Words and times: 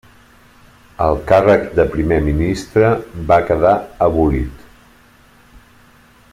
El 1.07 1.19
càrrec 1.31 1.67
de 1.81 1.85
primer 1.91 2.17
ministre 2.29 2.89
va 3.33 3.39
quedar 3.51 3.77
abolit. 4.07 4.67